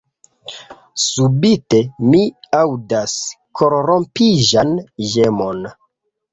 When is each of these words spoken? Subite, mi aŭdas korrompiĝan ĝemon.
Subite, 1.03 1.81
mi 2.15 2.23
aŭdas 2.61 3.15
korrompiĝan 3.63 4.77
ĝemon. 5.15 5.65